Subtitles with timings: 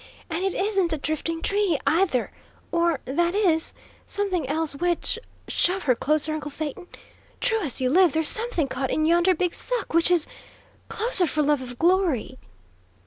[0.31, 2.31] And it isn't a drifting tree, either!
[2.71, 3.75] Or, that is,
[4.07, 6.87] something else which shove her closer, uncle Phaeton!
[7.39, 10.25] True as you live, there's something caught in yonder big suck which is
[10.89, 12.39] closer, for love of glory!"